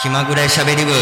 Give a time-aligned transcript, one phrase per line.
[0.00, 0.92] 気まぐれしゃべり部。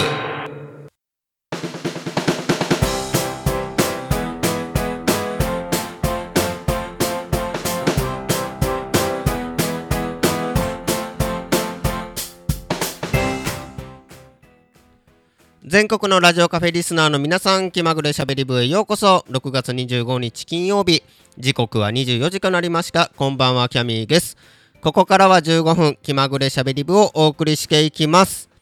[15.66, 19.26] 全国のラジオカフェリスナーの皆さん気まぐれしゃべり部へようこそ。
[19.28, 21.02] 6月25日金曜日。
[21.36, 23.12] 時刻は24時となりました。
[23.14, 24.38] こんばんはキャミーです。
[24.80, 28.55] ここからは15分気まぐれしゃべり部をお送りしていきます。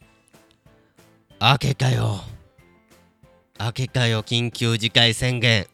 [1.41, 2.21] 明けかよ。
[3.59, 5.67] 明けかよ緊急事態宣言。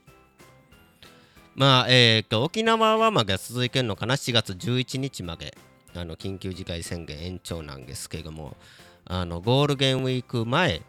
[1.53, 5.55] まあえー、と沖縄はまだ続いてるのかな？7月11日まで
[5.93, 8.57] あの緊急事態宣言延長なんですけども
[9.05, 10.81] あのゴールデンウィーク前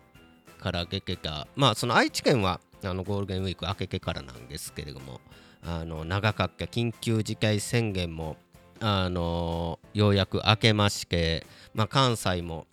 [0.59, 5.21] から明けてたまあその愛知県はあのゴールデンウィーク明けてからなんですけれども
[5.63, 8.37] あの長かった緊急事態宣言も
[8.81, 12.67] あのようやく明けまして、まあ、関西も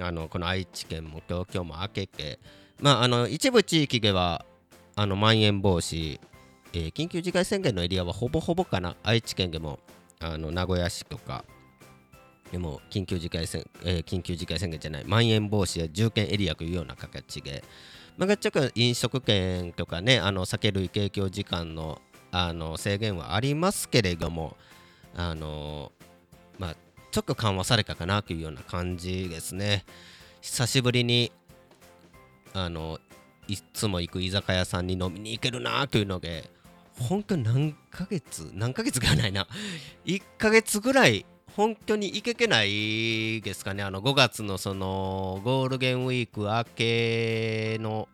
[0.00, 2.38] あのこの愛知県も東京も明けて、
[2.80, 4.44] まあ、あの一部地域では
[4.96, 6.20] あのまん延防止、
[6.72, 8.96] えー、緊急事態宣言のエリアはほぼほぼかな。
[9.02, 9.78] 愛知県でも
[10.20, 11.44] あの名古屋市とか
[12.50, 17.64] でも緊急事態宣、えー、緊急事態宣言じゃないまん延防止や重点エリアというような形で、
[18.16, 22.00] まあ、ちょっと飲食店とかねあの酒類提供時間の
[22.30, 24.56] あの制限はありますけれども
[25.14, 25.92] あの
[27.14, 29.84] ちょっと緩和されたかなというような感じですね。
[30.40, 31.30] 久しぶりに
[32.52, 32.98] あの
[33.46, 36.50] いつも行く居酒屋さんに飲みに行けるなというので
[36.98, 39.46] 本当何ヶ月何ヶ月がないな。
[40.06, 43.84] 1ヶ月ぐらい本当に行けてないですかね。
[43.84, 48.08] あの5月のそのゴールデンウィーク明けの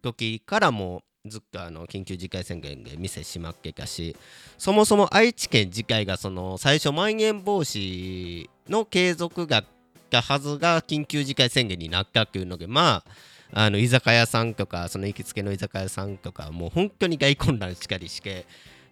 [0.00, 4.16] 時からもずっとあの緊急事態宣言で店閉まってたし
[4.56, 9.64] そもそも愛知県自体がその最初まん延防止の継続がっ
[10.08, 13.04] たはずが緊急事態宣言になったっていうのでま
[13.52, 18.46] ああの居酒屋さんとかその行きつけの居酒屋さんとかもう本当に大混乱しかりして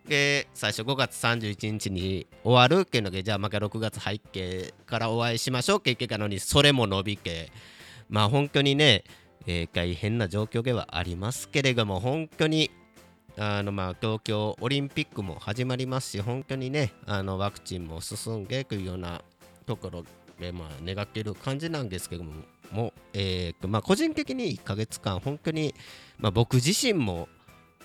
[0.07, 5.79] で最初5月31日に終わるっていうのでじゃあまた6月入ってからお会いしましょう。
[5.79, 7.53] って言ってたのにそれも伸びて
[8.09, 9.05] まあ本当にね
[9.47, 12.71] えー、大変な状況ではありますけれども本当に
[13.37, 19.23] あのまあ東京オリンピックも始まりますし本当にねあのワクチンも進んでいうような
[19.65, 20.05] ところ
[20.41, 22.33] でまあ願っている感じなんですけども
[22.73, 25.75] も、えーまあ、個人的に1ヶ月間本当に、
[26.19, 27.29] まあ、僕自身も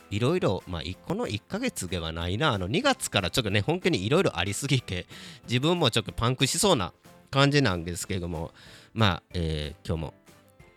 [0.09, 5.07] いろいろ、まあ、1個の1ヶ月ではないな、あの2月からちょっとね、本当にいろいろありすぎて、
[5.47, 6.93] 自分もちょっとパンクしそうな
[7.31, 8.51] 感じなんですけども、
[8.93, 10.13] まあ、えー、今日も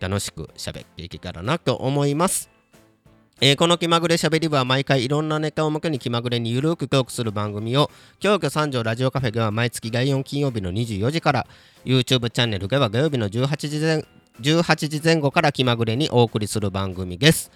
[0.00, 2.50] 楽しく喋っていけたらなと思います。
[3.40, 11.46] えー、この気まぐれしゃべり部は毎回いろんなネタをもとに気まぐれにゆるくトークする番組を京都三条ラジオカフェでは毎月第4金曜日の24時から
[11.84, 14.06] YouTube チャンネルでは土曜日の18時前
[14.40, 17.50] 18時前後から気まぐれにお送りする番組です。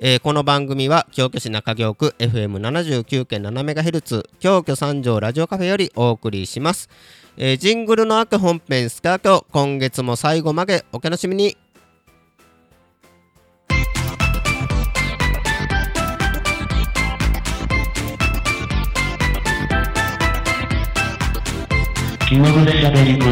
[0.00, 6.88] えー、この番組は京都市中京区 FM79.7MHz 京都三条ラジオカフェよりお送りします。
[7.36, 11.56] えー、ジングルの後本編スタート今月も最後までお楽しみに
[22.28, 23.24] 気まぐれしゃべり部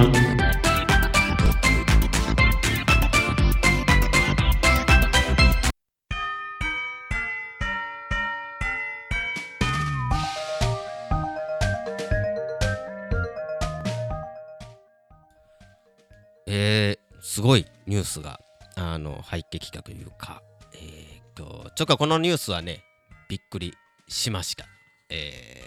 [16.46, 18.40] えー、すごいニュースが
[18.76, 20.40] あの入ってきたというか、
[20.72, 22.82] えー、っとちょっとこのニュースはね
[23.28, 23.74] びっくり
[24.08, 24.64] しました。
[25.10, 25.66] えー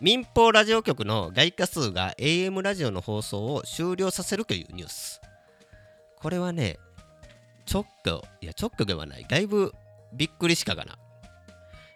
[0.00, 5.20] 民放ラジオ局の外貨数が AM ラジオの放送を終了させるというニュース。
[6.16, 6.78] これはね、
[7.66, 9.26] ちょっと、いや、ちょっとではない。
[9.28, 9.72] だいぶ
[10.12, 10.96] びっくりしたかな。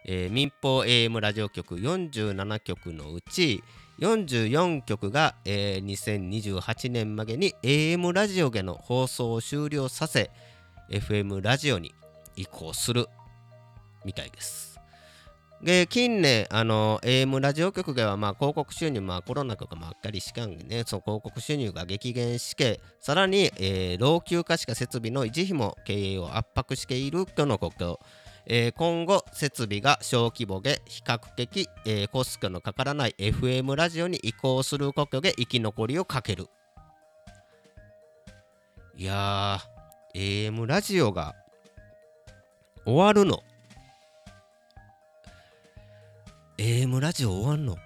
[0.04, 3.62] えー、民放 AM ラジオ局47局のうち
[4.00, 10.32] 44局が、えー、2028年までに AM ラジオでの放送を終了させ
[10.90, 11.94] FM ラジオに
[12.34, 13.06] 移行する
[14.04, 14.71] みたいです。
[15.62, 28.00] で近年あの AM ラジオ局ではまあ広告収入、まあ、コロナとかもあったりしかんねその広告収入が激減してさらに、えー、老朽化した設備の維持費も経営を圧迫しているとのこと、
[28.46, 36.46] えー、今後設備が小規模で比較的、えー、コストのかからない FM ラジオに移行することで生き残りをかける。
[38.96, 41.34] いやー AM ラジオが
[42.84, 43.44] 終わるの。
[46.62, 47.76] AM ラジオ終わんの？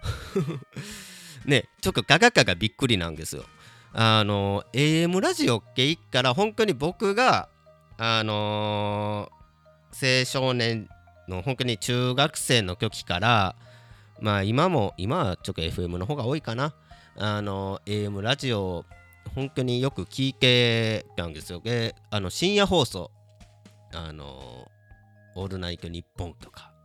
[1.47, 3.47] ねちょっとガガガがびっくりなんですよ。
[3.95, 7.49] あの AM ラジオって言ったら本当に僕が
[7.97, 10.91] あのー、青少年
[11.27, 13.57] の本当に中学生の時から
[14.21, 16.75] まあ今も今はちょっと FM の方が多いかな。
[17.17, 18.85] あの AM ラジオ
[19.35, 21.61] 本当によく聞いてたんですよ。
[21.61, 23.11] であの深夜放送。
[23.95, 24.71] あの
[25.35, 26.76] オールナイトニッポンとか。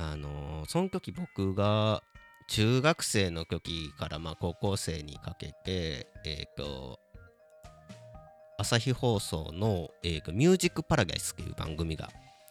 [0.00, 2.02] あのその時僕が
[2.48, 6.98] 中学生の時からまあ高校生にかけてえっ、ー、と
[8.58, 12.08] 朝日放送の、えー、ミュージックパラダイスっていう番組が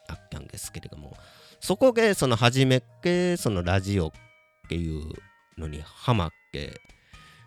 [0.07, 1.17] あったんですけれども
[1.59, 4.11] そこでその初めてそのラジオっ
[4.69, 5.03] ていう
[5.57, 6.79] のにハマって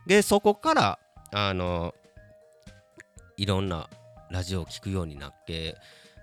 [0.07, 0.99] でそこから
[1.33, 1.95] あの
[3.37, 3.89] いろんな
[4.31, 5.77] ラジオを聴くようになって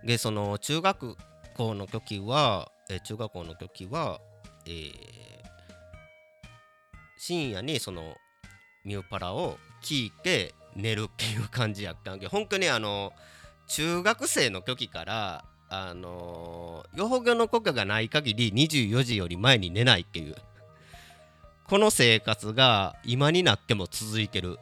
[0.06, 1.16] でその中学
[1.58, 4.19] 校の時は、え中学校の時は、
[4.65, 4.94] えー、
[7.18, 8.15] 深夜にその
[8.83, 13.13] ミューパラを聞いて寝るっていう感じやったんで本当にあの
[13.68, 20.35] 中学生の時からあのー、予報業の国家がない限り24時より前に寝ないっていう
[21.69, 24.57] この生活が今になっても続いてる。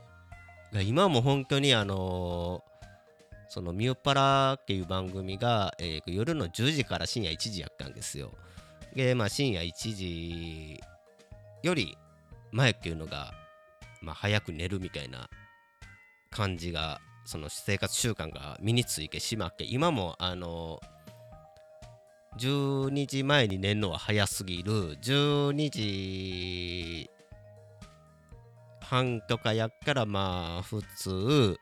[0.74, 2.66] 今も本当にあの、
[3.50, 8.32] そのミューパラっていう番組が、えー、夜の10時から深夜1時やったんですよ。
[8.96, 10.80] でまあ深夜1時
[11.64, 11.98] より
[12.52, 13.34] 前っていうのが
[14.02, 15.30] まあ早く寝るみたいな
[16.32, 20.80] 感じがその生活習慣が身についてしまって今もあの
[22.38, 27.10] 12時前に寝るのは早すぎる12時
[28.82, 31.58] 半とかやっからまあ普通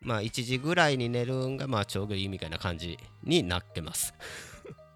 [0.00, 4.14] まあ1時ぐらいに寝るんがまあちょうどいいみたいな感じになってます。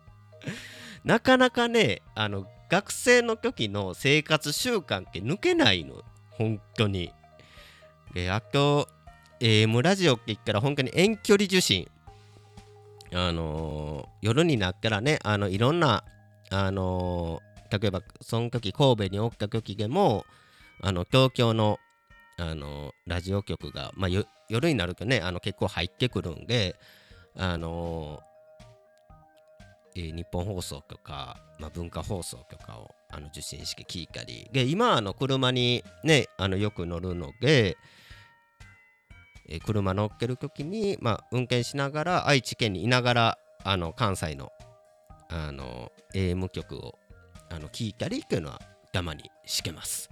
[1.04, 6.02] なかなかねあの学生の時の生活習慣って抜けないの。
[6.30, 7.12] 本当に。
[8.14, 8.88] であと
[9.40, 11.88] AM ラジオって言ったら本当に遠距離受信。
[13.14, 16.02] あのー、夜になったらねあのいろんな
[16.50, 20.24] あのー、例えばその時神戸におった時でも
[20.80, 21.78] あの東京の
[22.42, 26.76] あのラジオ局が、まあ、夜になるとねあの結構入ってくるんで
[27.36, 28.20] あの
[29.94, 37.76] えー、日本放送とか、まあ、文化放送とかをあの受信して聞いたりで今あの車にねあのよく乗るので、
[39.50, 44.50] えー、車乗っける時に、まあ、運転しながら愛知県にいながらあの関西の
[45.28, 46.98] あの AM 局を
[47.50, 48.60] あの聞いたりっていうのは
[48.92, 50.10] たまにしけます。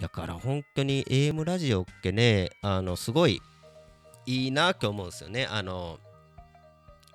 [0.00, 3.42] やから本当に AM ラジオってねあのすごい
[4.24, 5.46] いいなって思うんですよね。
[5.50, 5.98] あの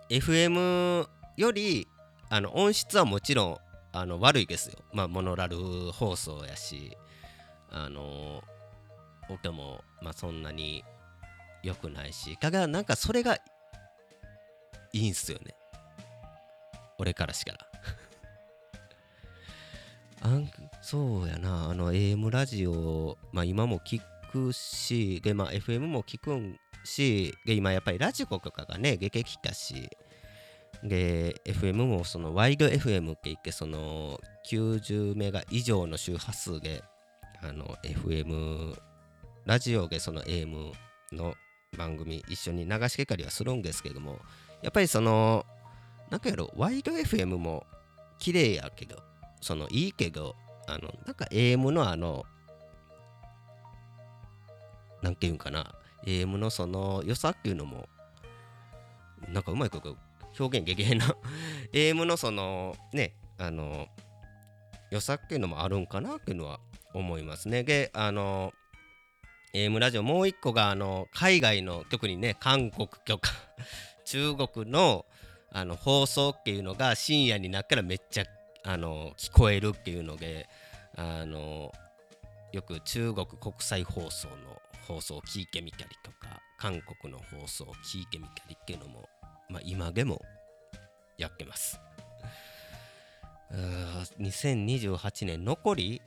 [0.09, 1.87] FM より
[2.29, 3.57] あの音質はもちろん
[3.91, 4.75] あの悪いですよ。
[4.93, 5.57] まあモノラル
[5.93, 6.95] 放送やし
[7.71, 8.43] あの
[9.29, 10.83] 音もまあそんなに
[11.63, 13.41] 良くないしだからなんかそれがい
[14.93, 15.55] いんすよね。
[16.99, 17.67] 俺からしたら。
[20.21, 20.47] あん
[20.85, 21.71] そうやな。
[21.71, 23.99] あの AM ラジオ、まあ、今も聞
[24.31, 29.89] くしで、まあ、FM も聞くんしで今やっぱりラジコとかがね出てきたし
[30.83, 36.83] で FM もそのワイド FM って言ってその90メガ以上の周波数で
[37.41, 38.75] あの FM
[39.45, 40.71] ラジオでその AM
[41.11, 41.33] の
[41.75, 44.19] 番組一緒に流しけかりはするんですけども
[44.61, 45.47] やっぱりその
[46.11, 47.65] なんかやろワイド FM も
[48.19, 48.97] 綺麗やけど
[49.41, 50.35] そのいいけど
[50.67, 52.25] あのなんか AM のあの
[55.01, 55.75] なんていうんかな。
[56.05, 57.89] AM のその良さっていうのも
[59.27, 59.97] なんかうまいこと
[60.39, 61.15] 表現激変な。
[61.73, 63.87] AM のそのねあの
[64.91, 66.59] 良さっていうのもあるんかなっていうのは
[66.93, 67.63] 思いますね。
[67.63, 68.53] であの
[69.53, 73.31] AM ラジオもう一個があの海外の特にね韓国とか
[74.05, 75.05] 中国の
[75.51, 78.25] あの放送っていうのが深夜になったらめっちゃ
[78.65, 80.49] あの聞こえるっていうので
[80.97, 81.71] あの
[82.51, 89.09] よく中国国際放送の放送を聞いてみたりとか韓国の放送を聞いてみたりっていうのも、
[89.49, 90.21] まあ、今でも
[91.17, 91.79] やってます。
[94.19, 96.01] 2028年残り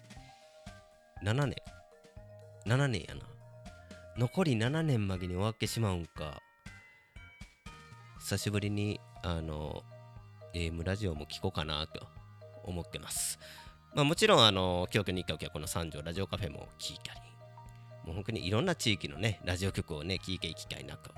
[1.23, 1.57] 7年。
[2.67, 3.23] 7年やな。
[4.17, 6.43] 残り7年までに終わってしまうんか。
[8.19, 9.83] 久しぶりにあの
[10.55, 12.18] AM ラジオも聞こうかなと。
[12.69, 13.39] 思ってます。
[13.95, 17.21] まあ、もちろん、あのー、教育日時はこの三条ラジオカフェも聴いたり、
[18.05, 21.11] もう本当にいろんな地域のね、ラジオ局をね、聴いていきたいなと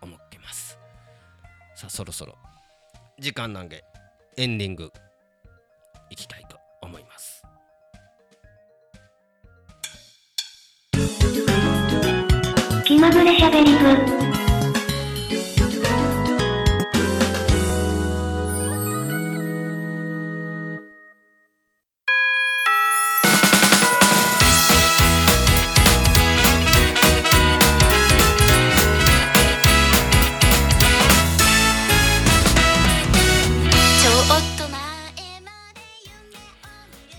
[0.00, 0.78] 思ってます。
[1.74, 2.36] さあ、そろそろ
[3.18, 3.84] 時間なんで、
[4.36, 4.90] エンディング
[6.10, 7.42] いきたいと思います。
[12.84, 14.35] 気まぐれしゃべり部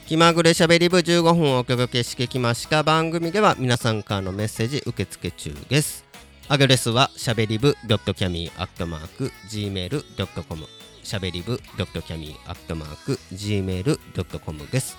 [0.07, 6.05] 気まぐれしゃべり部15分をお届けしてきました番組では皆さんからのメッセージ受付中です。
[6.47, 10.65] アドレスはしゃべり部 .cami.gmail.com
[11.03, 14.97] しゃべり部 .cami.gmail.com です。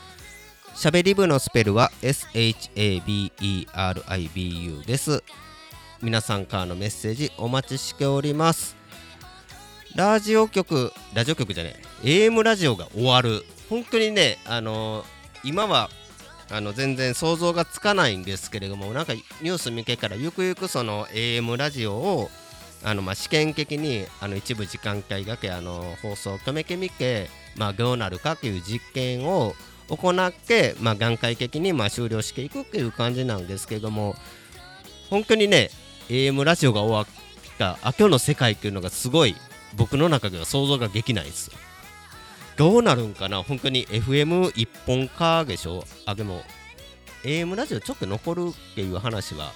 [0.75, 5.25] しゃべり部のスペルは SHABERIBU です。
[6.03, 8.77] 皆さんからのメッセージお待ちしております。
[9.97, 12.29] ラジオ局ラジオ局じゃねえ。
[12.29, 13.43] AM ラジオが終わる。
[13.69, 15.05] 本当にね、あの、
[15.45, 15.91] 今は
[16.51, 22.31] あの全然想像がつかないんですけれどもなんかニュース見てからゆくゆくその AM ラジオを
[22.85, 29.55] あのまあ試験的にあの一部時間帯だけあの放送を止めてみて、まあ、どうなるかという実験を
[29.89, 34.15] 行って、まあ、段階的にまあ終了していくっていう感じなんですけども
[35.11, 35.71] 本当にね
[36.09, 37.07] AM ラジオが終わっ
[37.59, 39.35] たあ今日の世界っていうのがすごい
[39.77, 41.51] 僕の中では想像ができないです
[42.59, 43.43] どうなるんかな？
[43.43, 45.85] 本当に FM 一本化でしょ？
[46.05, 46.43] あ、でも
[47.23, 49.53] AM ラジオちょっと残るっていう話は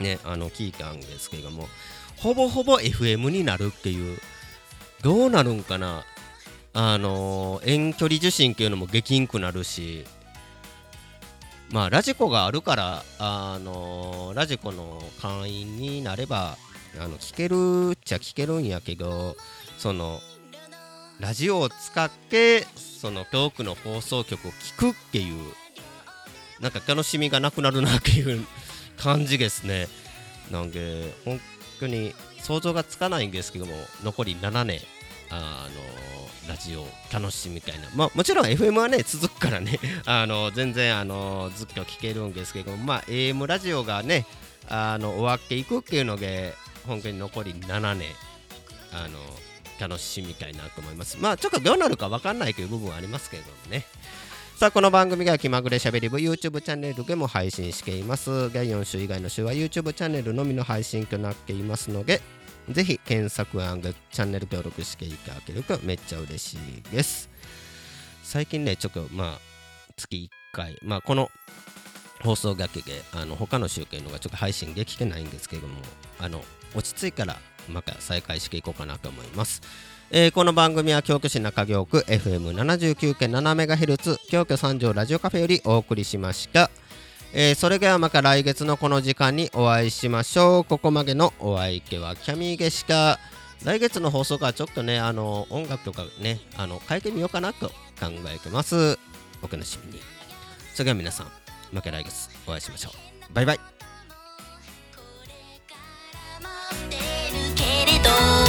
[0.00, 1.68] ね、あの聞いたんですけども、
[2.16, 4.18] ほぼほぼ FM になるっていう、
[5.02, 6.04] どうなるんかな？
[6.72, 10.04] あのー、遠距離受信っていうのも激んくなるし、
[11.70, 16.56] まあ、ラジコがあるから、あのー、ラジコの会員になれば、
[16.98, 19.36] あの聞けるっちゃ聞けるんやけど、
[19.78, 20.20] その、
[21.20, 25.52] ラジオを使ってその遠くの放送局を聞くっていう
[26.60, 28.46] なんか楽しみがなくなるなっていう
[28.96, 29.88] 感じですね。
[30.50, 31.40] なんで本
[31.80, 33.72] 当に想像がつかないんですけども
[34.04, 34.80] 残り7年
[35.30, 35.66] あ
[36.46, 37.88] のラジオ楽しみたいな。
[37.94, 39.78] まあもちろん FM はね続くからね。
[40.06, 44.26] あの全然あのずっと聞けるんですけどもまあ AM ラジオがね
[44.68, 46.54] あの終わっていくっていうので
[46.86, 48.08] 本当に残り7年
[48.92, 49.18] あの
[49.78, 51.18] 楽しみたいなと思います。
[51.20, 53.84] まあちょっとどうなるか分かんないという部分はありますけれどもね。
[54.56, 62.22] さあこの番組が気まぐれしゃべり部 YouTube チャンネルでも配信しています第4週以外の週は YouTube チャンネルのみの配信となっていますので
[62.70, 67.28] ぜひ検索チャンネル登録していただけるとめっちゃ嬉しいです
[68.22, 69.38] 最近ねちょっとまあ
[69.94, 71.30] 月1回まあこの
[72.22, 75.74] 放送だけであの他の集計の方がちょっと配信できてないんですけども
[76.18, 76.42] あの
[76.74, 77.36] 落ち着いたら
[77.68, 79.62] また再開していこうかなと思います。
[80.10, 86.70] えー、この番組は京都市中京区 FM79.7MHz 京都三条ラジオカフェよりお送りしました。
[87.32, 90.64] えー、それではまた来月のこの時間にお会いしましょう。
[90.64, 93.18] ここまでのお相手はキャミーゲシカ。
[93.64, 97.74] 来月の放送からちょっとね、あの音楽とかね、あの変えてみようかなと考
[98.34, 98.98] えてます。
[99.42, 100.00] お楽しみに。
[100.72, 101.26] それでは皆さん、
[101.72, 103.34] また来月お会いしましょう。
[103.34, 103.75] バイバイ。
[108.06, 108.45] と